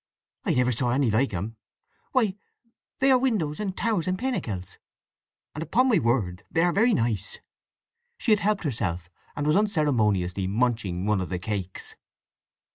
"I 0.45 0.55
never 0.55 0.71
saw 0.71 0.89
any 0.89 1.11
like 1.11 1.31
'em. 1.31 1.57
Why, 2.11 2.33
they 2.97 3.11
are 3.11 3.19
windows 3.19 3.59
and 3.59 3.77
towers, 3.77 4.07
and 4.07 4.17
pinnacles! 4.17 4.79
And 5.53 5.61
upon 5.61 5.89
my 5.89 5.99
word 5.99 6.43
they 6.49 6.63
are 6.63 6.73
very 6.73 6.95
nice." 6.95 7.39
She 8.17 8.31
had 8.31 8.39
helped 8.39 8.63
herself, 8.63 9.11
and 9.35 9.45
was 9.45 9.55
unceremoniously 9.55 10.47
munching 10.47 11.05
one 11.05 11.21
of 11.21 11.29
the 11.29 11.37
cakes. 11.37 11.97